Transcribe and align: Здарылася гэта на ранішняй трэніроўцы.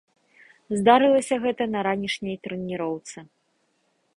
Здарылася 0.77 1.35
гэта 1.43 1.63
на 1.73 1.79
ранішняй 1.89 2.35
трэніроўцы. 2.47 3.17